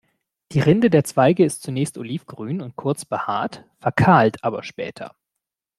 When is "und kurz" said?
2.61-3.05